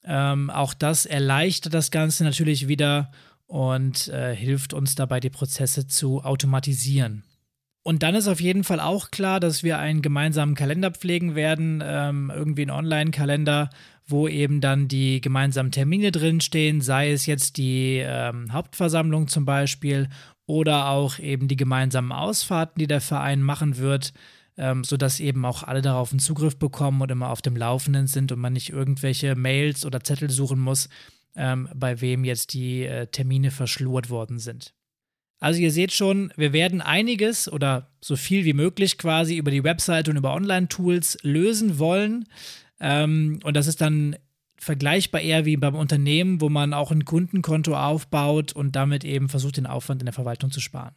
[0.04, 3.10] Ähm, auch das erleichtert das Ganze natürlich wieder
[3.48, 7.24] und äh, hilft uns dabei, die Prozesse zu automatisieren.
[7.84, 11.82] Und dann ist auf jeden Fall auch klar, dass wir einen gemeinsamen Kalender pflegen werden,
[11.86, 13.70] ähm, irgendwie einen Online-Kalender,
[14.08, 20.10] wo eben dann die gemeinsamen Termine drinstehen, sei es jetzt die ähm, Hauptversammlung zum Beispiel
[20.46, 24.14] oder auch eben die gemeinsamen Ausfahrten, die der Verein machen wird,
[24.58, 28.32] ähm, sodass eben auch alle darauf einen Zugriff bekommen und immer auf dem Laufenden sind
[28.32, 30.90] und man nicht irgendwelche Mails oder Zettel suchen muss,
[31.36, 34.74] ähm, bei wem jetzt die äh, Termine verschlurt worden sind.
[35.40, 39.66] Also ihr seht schon, wir werden einiges oder so viel wie möglich quasi über die
[39.66, 42.30] Website und über Online-Tools lösen wollen.
[42.84, 44.18] Ähm, und das ist dann
[44.58, 49.58] vergleichbar eher wie beim Unternehmen, wo man auch ein Kundenkonto aufbaut und damit eben versucht,
[49.58, 50.94] den Aufwand in der Verwaltung zu sparen.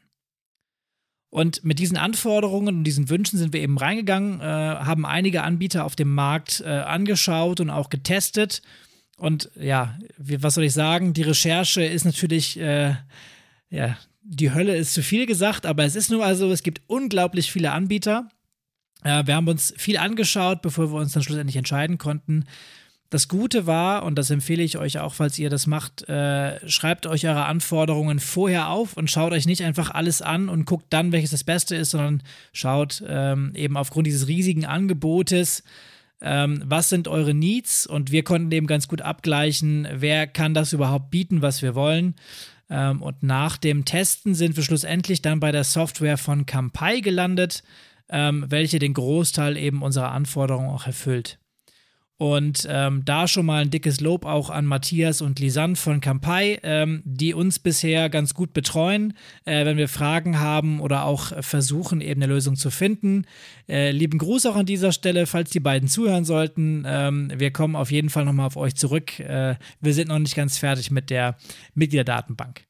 [1.30, 5.84] Und mit diesen Anforderungen und diesen Wünschen sind wir eben reingegangen, äh, haben einige Anbieter
[5.84, 8.62] auf dem Markt äh, angeschaut und auch getestet.
[9.16, 11.12] Und ja, wie, was soll ich sagen?
[11.14, 12.94] Die Recherche ist natürlich, äh,
[13.70, 17.52] ja, die Hölle ist zu viel gesagt, aber es ist nur also, es gibt unglaublich
[17.52, 18.28] viele Anbieter.
[19.06, 22.44] Äh, wir haben uns viel angeschaut, bevor wir uns dann schlussendlich entscheiden konnten.
[23.08, 27.06] Das Gute war, und das empfehle ich euch auch, falls ihr das macht, äh, schreibt
[27.06, 31.12] euch eure Anforderungen vorher auf und schaut euch nicht einfach alles an und guckt dann,
[31.12, 35.62] welches das Beste ist, sondern schaut ähm, eben aufgrund dieses riesigen Angebotes,
[36.20, 40.72] ähm, was sind eure Needs und wir konnten eben ganz gut abgleichen, wer kann das
[40.72, 42.16] überhaupt bieten, was wir wollen.
[42.68, 47.62] Ähm, und nach dem Testen sind wir schlussendlich dann bei der Software von Campai gelandet
[48.08, 51.38] ähm, welche den Großteil eben unserer Anforderungen auch erfüllt.
[52.18, 56.58] Und ähm, da schon mal ein dickes Lob auch an Matthias und Lisanne von Campai,
[56.62, 59.12] ähm, die uns bisher ganz gut betreuen,
[59.44, 63.26] äh, wenn wir Fragen haben oder auch versuchen, eben eine Lösung zu finden.
[63.68, 66.84] Äh, lieben Gruß auch an dieser Stelle, falls die beiden zuhören sollten.
[66.86, 69.20] Ähm, wir kommen auf jeden Fall nochmal auf euch zurück.
[69.20, 71.36] Äh, wir sind noch nicht ganz fertig mit der
[71.74, 72.64] Mitgliederdatenbank.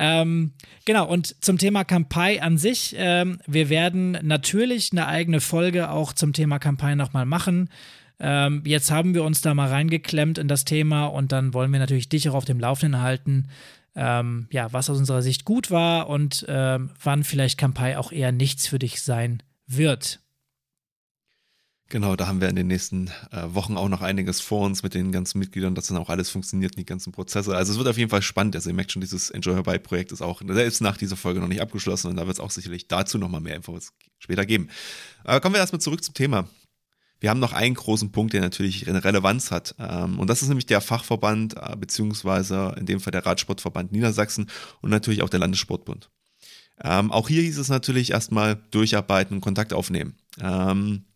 [0.00, 0.52] Ähm,
[0.84, 6.12] genau, und zum Thema Kampai an sich, ähm, wir werden natürlich eine eigene Folge auch
[6.12, 7.68] zum Thema Kampai nochmal machen.
[8.20, 11.80] Ähm, jetzt haben wir uns da mal reingeklemmt in das Thema und dann wollen wir
[11.80, 13.48] natürlich dich auch auf dem Laufenden halten,
[13.96, 18.30] ähm, ja, was aus unserer Sicht gut war und ähm, wann vielleicht Kampai auch eher
[18.30, 20.20] nichts für dich sein wird.
[21.90, 24.92] Genau, da haben wir in den nächsten äh, Wochen auch noch einiges vor uns mit
[24.92, 27.56] den ganzen Mitgliedern, dass dann auch alles funktioniert, die ganzen Prozesse.
[27.56, 28.54] Also es wird auf jeden Fall spannend.
[28.54, 31.48] Also ihr merkt schon, dieses Enjoy Bike Projekt ist auch selbst nach dieser Folge noch
[31.48, 34.68] nicht abgeschlossen und da wird es auch sicherlich dazu nochmal mehr Infos später geben.
[35.24, 36.46] Aber kommen wir erstmal zurück zum Thema.
[37.20, 39.74] Wir haben noch einen großen Punkt, der natürlich eine Relevanz hat.
[39.78, 44.50] Ähm, und das ist nämlich der Fachverband, äh, beziehungsweise in dem Fall der Radsportverband Niedersachsen
[44.82, 46.10] und natürlich auch der Landessportbund.
[46.84, 50.16] Ähm, auch hier hieß es natürlich erstmal durcharbeiten Kontakt aufnehmen.
[50.38, 51.06] Ähm,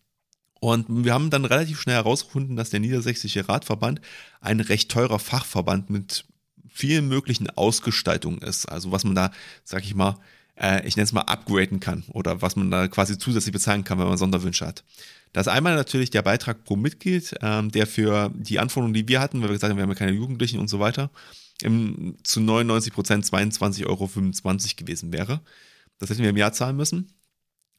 [0.62, 4.00] und wir haben dann relativ schnell herausgefunden, dass der Niedersächsische Radverband
[4.40, 6.24] ein recht teurer Fachverband mit
[6.68, 8.66] vielen möglichen Ausgestaltungen ist.
[8.66, 9.32] Also was man da,
[9.64, 10.20] sag ich mal,
[10.56, 13.98] äh, ich nenne es mal upgraden kann oder was man da quasi zusätzlich bezahlen kann,
[13.98, 14.84] wenn man Sonderwünsche hat.
[15.32, 19.20] Das ist einmal natürlich der Beitrag pro Mitglied, ähm, der für die Anforderungen, die wir
[19.20, 21.10] hatten, weil wir gesagt haben, wir haben ja keine Jugendlichen und so weiter,
[21.58, 24.06] zu 99 Prozent 22,25 Euro
[24.76, 25.40] gewesen wäre.
[25.98, 27.12] Das hätten wir im Jahr zahlen müssen.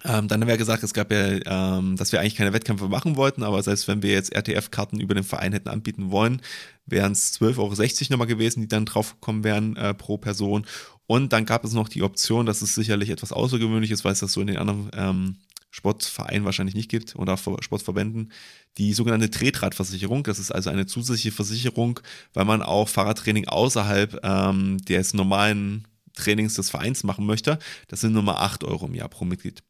[0.05, 3.15] Ähm, dann haben wir gesagt, es gab ja, ähm, dass wir eigentlich keine Wettkämpfe machen
[3.15, 6.41] wollten, aber selbst wenn wir jetzt RTF-Karten über den Verein hätten anbieten wollen,
[6.85, 10.65] wären es 12,60 Euro nochmal gewesen, die dann draufgekommen wären äh, pro Person.
[11.07, 14.33] Und dann gab es noch die Option, dass es sicherlich etwas Außergewöhnliches, weil es das
[14.33, 15.37] so in den anderen ähm,
[15.71, 18.31] Sportvereinen wahrscheinlich nicht gibt oder Sportverbänden,
[18.77, 20.23] die sogenannte Tretradversicherung.
[20.23, 21.99] Das ist also eine zusätzliche Versicherung,
[22.33, 27.57] weil man auch Fahrradtraining außerhalb ähm, des normalen Trainings des Vereins machen möchte.
[27.87, 29.63] Das sind Nummer 8 Euro im Jahr pro Mitglied.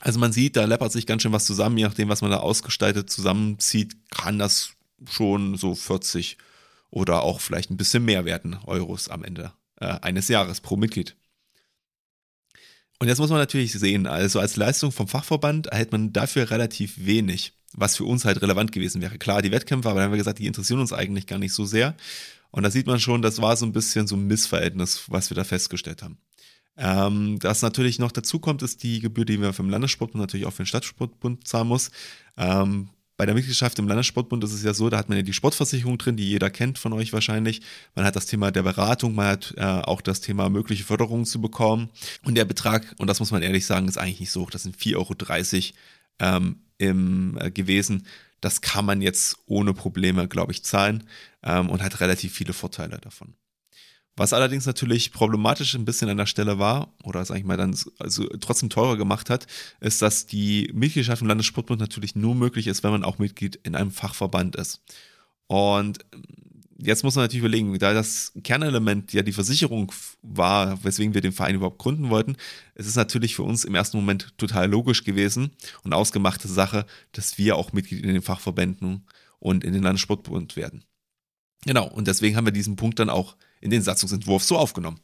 [0.00, 2.38] Also man sieht, da läppert sich ganz schön was zusammen, je nachdem, was man da
[2.38, 4.72] ausgestaltet zusammenzieht, kann das
[5.08, 6.38] schon so 40
[6.90, 11.16] oder auch vielleicht ein bisschen mehr werden Euros am Ende äh, eines Jahres pro Mitglied.
[12.98, 17.04] Und jetzt muss man natürlich sehen, also als Leistung vom Fachverband erhält man dafür relativ
[17.04, 19.18] wenig, was für uns halt relevant gewesen wäre.
[19.18, 21.64] Klar, die Wettkämpfe, aber dann haben wir gesagt, die interessieren uns eigentlich gar nicht so
[21.64, 21.96] sehr.
[22.52, 25.34] Und da sieht man schon, das war so ein bisschen so ein Missverhältnis, was wir
[25.34, 26.18] da festgestellt haben.
[26.76, 30.46] Ähm, das natürlich noch dazu kommt, ist die Gebühr, die wir für den Landessportbund natürlich
[30.46, 31.90] auch für den Stadtsportbund zahlen muss.
[32.36, 35.32] Ähm, bei der Mitgliedschaft im Landessportbund ist es ja so, da hat man ja die
[35.32, 37.60] Sportversicherung drin, die jeder kennt von euch wahrscheinlich.
[37.94, 41.40] Man hat das Thema der Beratung, man hat äh, auch das Thema mögliche Förderungen zu
[41.40, 41.90] bekommen.
[42.24, 44.64] Und der Betrag, und das muss man ehrlich sagen, ist eigentlich nicht so hoch, das
[44.64, 45.74] sind 4,30 Euro
[46.18, 48.06] ähm, im, äh, gewesen.
[48.40, 51.04] Das kann man jetzt ohne Probleme, glaube ich, zahlen
[51.44, 53.34] ähm, und hat relativ viele Vorteile davon.
[54.16, 57.76] Was allerdings natürlich problematisch ein bisschen an der Stelle war, oder sag ich mal dann
[57.98, 59.46] also trotzdem teurer gemacht hat,
[59.80, 63.74] ist, dass die Mitgliedschaft im Landessportbund natürlich nur möglich ist, wenn man auch Mitglied in
[63.74, 64.82] einem Fachverband ist.
[65.46, 66.00] Und
[66.76, 71.32] jetzt muss man natürlich überlegen, da das Kernelement ja die Versicherung war, weswegen wir den
[71.32, 72.36] Verein überhaupt gründen wollten,
[72.74, 75.52] es ist natürlich für uns im ersten Moment total logisch gewesen
[75.84, 79.06] und ausgemachte Sache, dass wir auch Mitglied in den Fachverbänden
[79.38, 80.84] und in den Landessportbund werden.
[81.64, 85.00] Genau, und deswegen haben wir diesen Punkt dann auch in den Satzungsentwurf so aufgenommen.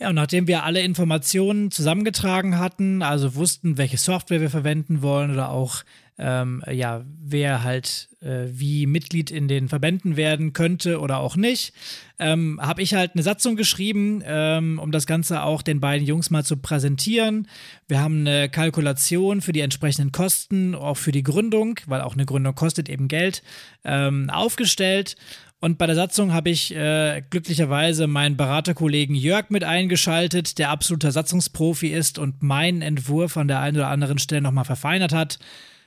[0.00, 5.30] Ja, und nachdem wir alle Informationen zusammengetragen hatten, also wussten, welche Software wir verwenden wollen
[5.30, 5.84] oder auch,
[6.18, 11.74] ähm, ja, wer halt äh, wie Mitglied in den Verbänden werden könnte oder auch nicht,
[12.18, 16.30] ähm, habe ich halt eine Satzung geschrieben, ähm, um das Ganze auch den beiden Jungs
[16.30, 17.48] mal zu präsentieren.
[17.86, 22.26] Wir haben eine Kalkulation für die entsprechenden Kosten, auch für die Gründung, weil auch eine
[22.26, 23.44] Gründung kostet eben Geld,
[23.84, 25.16] ähm, aufgestellt
[25.64, 31.10] und bei der Satzung habe ich äh, glücklicherweise meinen Beraterkollegen Jörg mit eingeschaltet, der absoluter
[31.10, 35.38] Satzungsprofi ist und meinen Entwurf an der einen oder anderen Stelle nochmal verfeinert hat.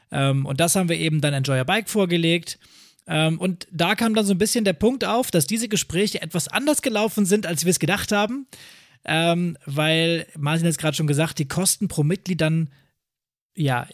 [0.10, 2.58] Ähm, und das haben wir eben dann Enjoy Your Bike vorgelegt.
[3.06, 6.48] Ähm, und da kam dann so ein bisschen der Punkt auf, dass diese Gespräche etwas
[6.48, 8.48] anders gelaufen sind, als wir es gedacht haben.
[9.06, 12.72] Ähm, weil Martin hat es gerade schon gesagt, die Kosten pro Mitglied dann
[13.54, 13.86] ja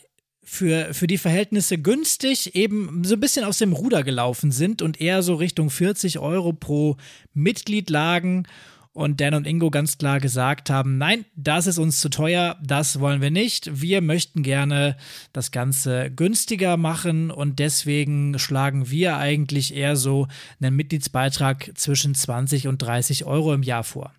[0.44, 5.00] für, für die Verhältnisse günstig eben so ein bisschen aus dem Ruder gelaufen sind und
[5.00, 6.98] eher so Richtung 40 Euro pro
[7.34, 8.46] Mitglied lagen
[8.94, 13.00] und Dan und Ingo ganz klar gesagt haben, nein, das ist uns zu teuer, das
[13.00, 13.82] wollen wir nicht.
[13.82, 14.96] Wir möchten gerne
[15.34, 20.28] das Ganze günstiger machen und deswegen schlagen wir eigentlich eher so
[20.62, 24.14] einen Mitgliedsbeitrag zwischen 20 und 30 Euro im Jahr vor.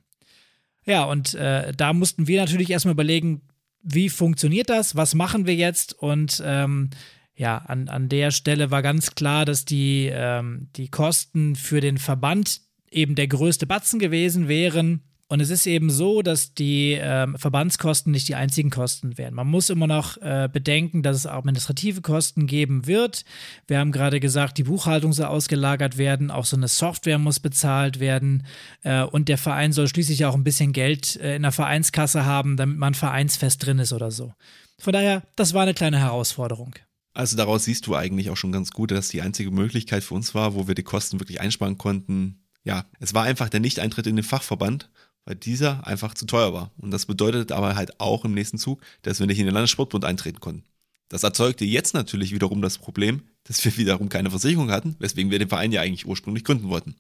[0.84, 3.42] Ja, und äh, da mussten wir natürlich erstmal überlegen,
[3.84, 4.96] wie funktioniert das?
[4.96, 5.92] Was machen wir jetzt?
[5.92, 6.90] Und ähm,
[7.36, 11.98] ja, an, an der Stelle war ganz klar, dass die, ähm, die Kosten für den
[11.98, 15.02] Verband eben der größte Batzen gewesen wären.
[15.26, 19.34] Und es ist eben so, dass die ähm, Verbandskosten nicht die einzigen Kosten werden.
[19.34, 23.24] Man muss immer noch äh, bedenken, dass es administrative Kosten geben wird.
[23.66, 28.00] Wir haben gerade gesagt, die Buchhaltung soll ausgelagert werden, auch so eine Software muss bezahlt
[28.00, 28.46] werden
[28.82, 32.58] äh, und der Verein soll schließlich auch ein bisschen Geld äh, in der Vereinskasse haben,
[32.58, 34.34] damit man vereinsfest drin ist oder so.
[34.78, 36.74] Von daher, das war eine kleine Herausforderung.
[37.14, 40.34] Also daraus siehst du eigentlich auch schon ganz gut, dass die einzige Möglichkeit für uns
[40.34, 42.44] war, wo wir die Kosten wirklich einsparen konnten.
[42.64, 44.90] Ja, es war einfach der Nicht-Eintritt in den Fachverband
[45.24, 46.70] weil dieser einfach zu teuer war.
[46.78, 50.04] Und das bedeutet aber halt auch im nächsten Zug, dass wir nicht in den Landessportbund
[50.04, 50.64] eintreten konnten.
[51.08, 55.38] Das erzeugte jetzt natürlich wiederum das Problem, dass wir wiederum keine Versicherung hatten, weswegen wir
[55.38, 56.96] den Verein ja eigentlich ursprünglich gründen wollten.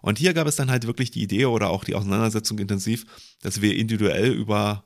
[0.00, 3.04] Und hier gab es dann halt wirklich die Idee oder auch die Auseinandersetzung intensiv,
[3.42, 4.84] dass wir individuell über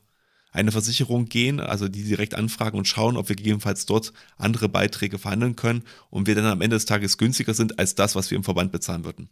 [0.53, 5.19] eine Versicherung gehen, also die direkt anfragen und schauen, ob wir gegebenenfalls dort andere Beiträge
[5.19, 8.37] verhandeln können und wir dann am Ende des Tages günstiger sind als das, was wir
[8.37, 9.29] im Verband bezahlen würden.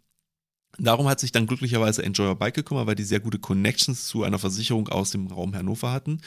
[0.79, 4.23] Darum hat sich dann glücklicherweise Enjoy Your Bike gekümmert, weil die sehr gute Connections zu
[4.23, 6.21] einer Versicherung aus dem Raum Hannover hatten.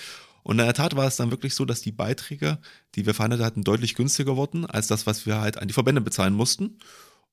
[0.44, 2.60] Und in der Tat war es dann wirklich so, dass die Beiträge,
[2.96, 6.02] die wir verhandelt hatten, deutlich günstiger wurden als das, was wir halt an die Verbände
[6.02, 6.78] bezahlen mussten.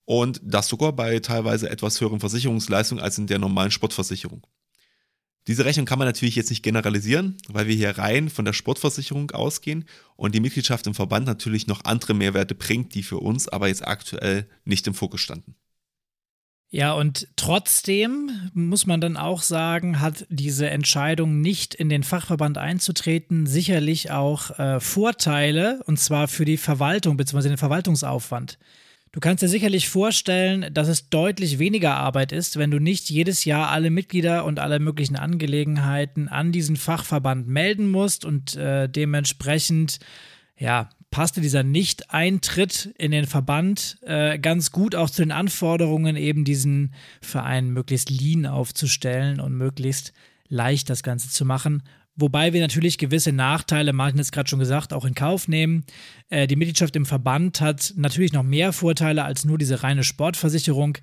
[0.05, 4.47] Und das sogar bei teilweise etwas höheren Versicherungsleistungen als in der normalen Sportversicherung.
[5.47, 9.31] Diese Rechnung kann man natürlich jetzt nicht generalisieren, weil wir hier rein von der Sportversicherung
[9.31, 13.69] ausgehen und die Mitgliedschaft im Verband natürlich noch andere Mehrwerte bringt, die für uns aber
[13.69, 15.57] jetzt aktuell nicht im Fokus standen.
[16.73, 22.59] Ja, und trotzdem muss man dann auch sagen, hat diese Entscheidung, nicht in den Fachverband
[22.59, 27.49] einzutreten, sicherlich auch äh, Vorteile, und zwar für die Verwaltung bzw.
[27.49, 28.57] den Verwaltungsaufwand.
[29.11, 33.45] Du kannst dir sicherlich vorstellen, dass es deutlich weniger Arbeit ist, wenn du nicht jedes
[33.45, 39.99] Jahr alle Mitglieder und alle möglichen Angelegenheiten an diesen Fachverband melden musst und äh, dementsprechend
[40.57, 46.45] ja, passte dieser Nicht-Eintritt in den Verband äh, ganz gut auch zu den Anforderungen, eben
[46.45, 50.13] diesen Verein möglichst lean aufzustellen und möglichst
[50.49, 51.83] leicht das Ganze zu machen.
[52.17, 55.85] Wobei wir natürlich gewisse Nachteile, Martin hat es gerade schon gesagt, auch in Kauf nehmen.
[56.29, 60.99] Äh, die Mitgliedschaft im Verband hat natürlich noch mehr Vorteile als nur diese reine Sportversicherung.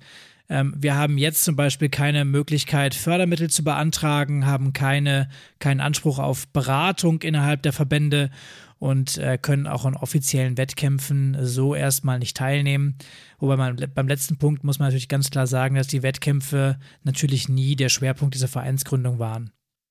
[0.48, 6.18] Ähm, wir haben jetzt zum Beispiel keine Möglichkeit, Fördermittel zu beantragen, haben keine, keinen Anspruch
[6.18, 8.30] auf Beratung innerhalb der Verbände
[8.78, 12.96] und äh, können auch an offiziellen Wettkämpfen so erstmal nicht teilnehmen.
[13.38, 17.48] Wobei man beim letzten Punkt muss man natürlich ganz klar sagen, dass die Wettkämpfe natürlich
[17.48, 19.50] nie der Schwerpunkt dieser Vereinsgründung waren.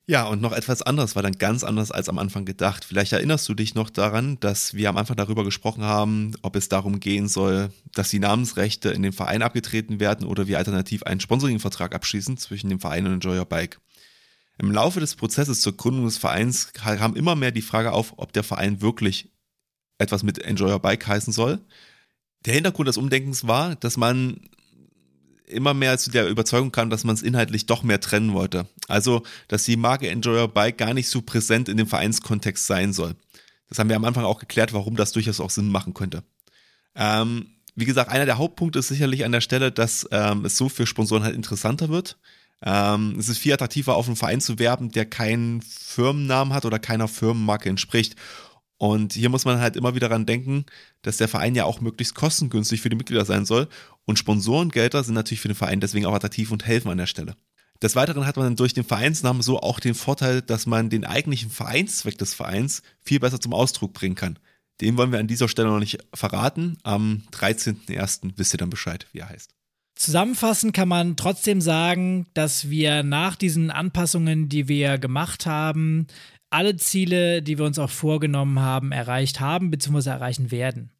[0.10, 2.86] Ja, und noch etwas anderes war dann ganz anders als am Anfang gedacht.
[2.86, 6.70] Vielleicht erinnerst du dich noch daran, dass wir am Anfang darüber gesprochen haben, ob es
[6.70, 11.20] darum gehen soll, dass die Namensrechte in den Verein abgetreten werden oder wir alternativ einen
[11.20, 13.82] Sponsoringvertrag abschließen zwischen dem Verein und Enjoy Your Bike.
[14.58, 18.32] Im Laufe des Prozesses zur Gründung des Vereins kam immer mehr die Frage auf, ob
[18.32, 19.30] der Verein wirklich
[19.98, 21.60] etwas mit Enjoy Your Bike heißen soll.
[22.46, 24.40] Der Hintergrund des Umdenkens war, dass man
[25.48, 28.68] immer mehr zu der Überzeugung kam, dass man es inhaltlich doch mehr trennen wollte.
[28.88, 32.94] Also, dass die Marke Enjoy Your Bike gar nicht so präsent in dem Vereinskontext sein
[32.94, 33.16] soll.
[33.70, 36.24] Das haben wir am Anfang auch geklärt, warum das durchaus auch Sinn machen könnte.
[36.96, 40.70] Ähm, wie gesagt, einer der Hauptpunkte ist sicherlich an der Stelle, dass ähm, es so
[40.70, 42.18] für Sponsoren halt interessanter wird.
[42.64, 46.80] Ähm, es ist viel attraktiver, auf einen Verein zu werben, der keinen Firmennamen hat oder
[46.80, 48.16] keiner Firmenmarke entspricht.
[48.78, 50.66] Und hier muss man halt immer wieder daran denken,
[51.02, 53.68] dass der Verein ja auch möglichst kostengünstig für die Mitglieder sein soll.
[54.06, 57.36] Und Sponsorengelder sind natürlich für den Verein deswegen auch attraktiv und helfen an der Stelle.
[57.82, 61.52] Des Weiteren hat man durch den Vereinsnamen so auch den Vorteil, dass man den eigentlichen
[61.52, 64.40] Vereinszweck des Vereins viel besser zum Ausdruck bringen kann.
[64.82, 66.78] Den wollen wir an dieser Stelle noch nicht verraten.
[66.84, 68.34] Am 13.01.
[68.36, 69.52] wisst ihr dann Bescheid, wie er heißt.
[69.96, 76.06] Zusammenfassend kann man trotzdem sagen, dass wir nach diesen Anpassungen, die wir gemacht haben,
[76.50, 80.10] alle Ziele, die wir uns auch vorgenommen haben, erreicht haben bzw.
[80.10, 80.92] erreichen werden.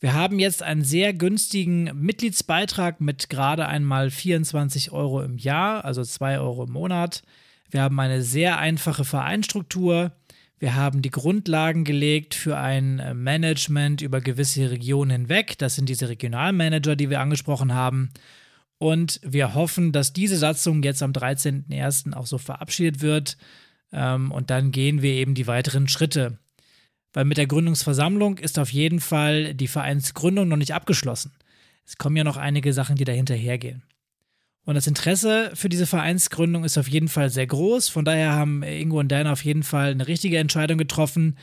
[0.00, 6.02] Wir haben jetzt einen sehr günstigen Mitgliedsbeitrag mit gerade einmal 24 Euro im Jahr, also
[6.02, 7.22] 2 Euro im Monat.
[7.70, 10.12] Wir haben eine sehr einfache Vereinstruktur.
[10.58, 15.58] Wir haben die Grundlagen gelegt für ein äh, Management über gewisse Regionen hinweg.
[15.58, 18.10] Das sind diese Regionalmanager, die wir angesprochen haben.
[18.78, 22.12] Und wir hoffen, dass diese Satzung jetzt am 13.01.
[22.12, 23.36] auch so verabschiedet wird.
[23.94, 26.38] Ähm, und dann gehen wir eben die weiteren Schritte.
[27.12, 31.32] Weil mit der Gründungsversammlung ist auf jeden Fall die Vereinsgründung noch nicht abgeschlossen.
[31.86, 33.84] Es kommen ja noch einige Sachen, die dahinter hergehen.
[34.64, 37.88] Und das Interesse für diese Vereinsgründung ist auf jeden Fall sehr groß.
[37.88, 41.36] Von daher haben Ingo und Dan auf jeden Fall eine richtige Entscheidung getroffen,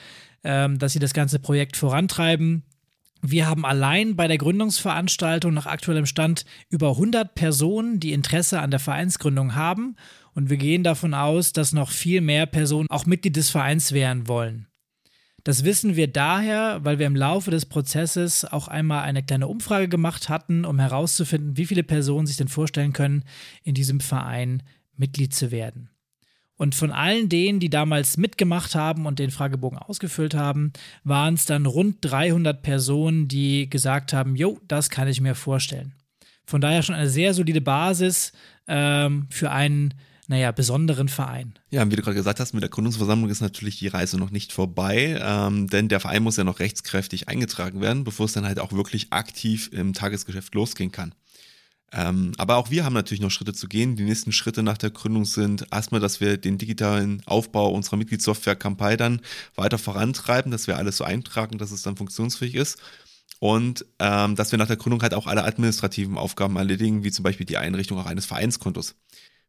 [0.44, 2.64] ähm, dass sie das ganze Projekt vorantreiben.
[3.22, 8.72] Wir haben allein bei der Gründungsveranstaltung nach aktuellem Stand über 100 Personen, die Interesse an
[8.72, 9.96] der Vereinsgründung haben.
[10.34, 14.28] Und wir gehen davon aus, dass noch viel mehr Personen auch Mitglied des Vereins werden
[14.28, 14.68] wollen.
[15.44, 19.88] Das wissen wir daher, weil wir im Laufe des Prozesses auch einmal eine kleine Umfrage
[19.88, 23.24] gemacht hatten, um herauszufinden, wie viele Personen sich denn vorstellen können,
[23.64, 24.64] in diesem Verein
[24.96, 25.90] Mitglied zu werden.
[26.62, 31.46] Und von allen denen, die damals mitgemacht haben und den Fragebogen ausgefüllt haben, waren es
[31.46, 35.94] dann rund 300 Personen, die gesagt haben, jo, das kann ich mir vorstellen.
[36.46, 38.32] Von daher schon eine sehr solide Basis
[38.68, 39.96] ähm, für einen
[40.28, 41.56] naja, besonderen Verein.
[41.72, 44.54] Ja, wie du gerade gesagt hast, mit der Gründungsversammlung ist natürlich die Reise noch nicht
[44.54, 48.60] vorbei, ähm, denn der Verein muss ja noch rechtskräftig eingetragen werden, bevor es dann halt
[48.60, 51.16] auch wirklich aktiv im Tagesgeschäft losgehen kann.
[51.94, 53.96] Ähm, aber auch wir haben natürlich noch Schritte zu gehen.
[53.96, 58.56] Die nächsten Schritte nach der Gründung sind erstmal, dass wir den digitalen Aufbau unserer Mitgliedssoftware
[58.56, 59.22] Kampai dann
[59.56, 62.80] weiter vorantreiben, dass wir alles so eintragen, dass es dann funktionsfähig ist.
[63.40, 67.24] Und ähm, dass wir nach der Gründung halt auch alle administrativen Aufgaben erledigen, wie zum
[67.24, 68.96] Beispiel die Einrichtung auch eines Vereinskontos.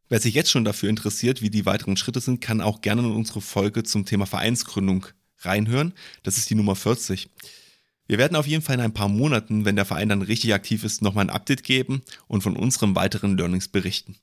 [0.09, 3.13] Wer sich jetzt schon dafür interessiert, wie die weiteren Schritte sind, kann auch gerne in
[3.13, 5.07] unsere Folge zum Thema Vereinsgründung
[5.41, 5.93] reinhören.
[6.23, 7.29] Das ist die Nummer 40.
[8.07, 10.85] Wir werden auf jeden Fall in ein paar Monaten, wenn der Verein dann richtig aktiv
[10.85, 14.17] ist, nochmal ein Update geben und von unseren weiteren Learnings berichten.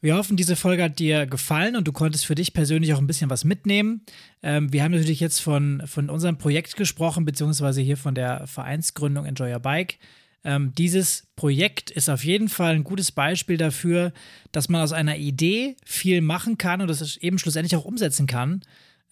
[0.00, 3.06] Wir hoffen, diese Folge hat dir gefallen und du konntest für dich persönlich auch ein
[3.06, 4.02] bisschen was mitnehmen.
[4.42, 9.24] Ähm, wir haben natürlich jetzt von, von unserem Projekt gesprochen, beziehungsweise hier von der Vereinsgründung
[9.24, 9.98] Enjoy Your Bike.
[10.44, 14.12] Ähm, dieses Projekt ist auf jeden Fall ein gutes Beispiel dafür,
[14.52, 18.62] dass man aus einer Idee viel machen kann und das eben schlussendlich auch umsetzen kann.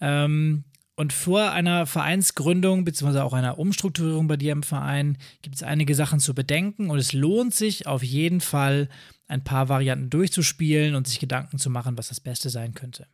[0.00, 0.62] Ähm,
[0.96, 5.94] und vor einer Vereinsgründung beziehungsweise auch einer Umstrukturierung bei dir im Verein gibt es einige
[5.94, 8.88] Sachen zu bedenken und es lohnt sich auf jeden Fall,
[9.26, 13.06] ein paar Varianten durchzuspielen und sich Gedanken zu machen, was das Beste sein könnte.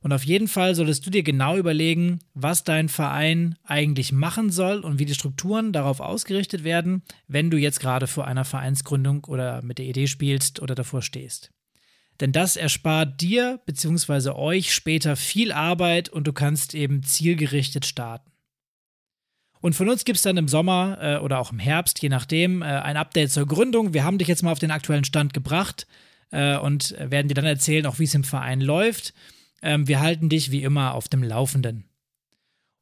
[0.00, 4.80] Und auf jeden Fall solltest du dir genau überlegen, was dein Verein eigentlich machen soll
[4.80, 9.62] und wie die Strukturen darauf ausgerichtet werden, wenn du jetzt gerade vor einer Vereinsgründung oder
[9.62, 11.52] mit der Idee spielst oder davor stehst.
[12.22, 14.30] Denn das erspart dir bzw.
[14.30, 18.30] euch später viel Arbeit und du kannst eben zielgerichtet starten.
[19.60, 22.62] Und von uns gibt es dann im Sommer äh, oder auch im Herbst, je nachdem,
[22.62, 23.92] äh, ein Update zur Gründung.
[23.92, 25.88] Wir haben dich jetzt mal auf den aktuellen Stand gebracht
[26.30, 29.14] äh, und werden dir dann erzählen, auch wie es im Verein läuft.
[29.60, 31.88] Ähm, wir halten dich wie immer auf dem Laufenden.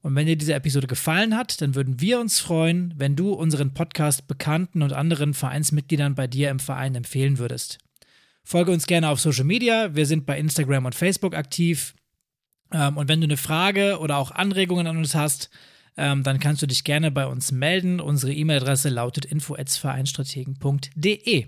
[0.02, 3.72] Und wenn dir diese Episode gefallen hat, dann würden wir uns freuen, wenn du unseren
[3.72, 7.78] Podcast Bekannten und anderen Vereinsmitgliedern bei dir im Verein empfehlen würdest.
[8.42, 9.94] Folge uns gerne auf Social Media.
[9.94, 11.94] Wir sind bei Instagram und Facebook aktiv.
[12.72, 15.50] Ähm, und wenn du eine Frage oder auch Anregungen an uns hast,
[15.96, 18.00] ähm, dann kannst du dich gerne bei uns melden.
[18.00, 21.46] Unsere E-Mail-Adresse lautet info@vereinstrategen.de.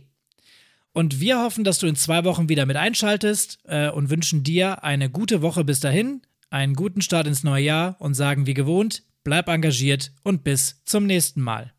[0.92, 4.84] Und wir hoffen, dass du in zwei Wochen wieder mit einschaltest äh, und wünschen dir
[4.84, 6.20] eine gute Woche bis dahin,
[6.50, 11.06] einen guten Start ins neue Jahr und sagen wie gewohnt, bleib engagiert und bis zum
[11.06, 11.72] nächsten Mal.